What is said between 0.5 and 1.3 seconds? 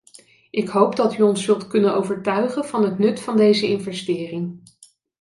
hoop dat u